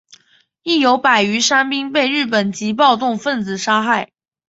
[0.63, 4.11] 亦有百余伤兵被日本籍暴动分子杀害。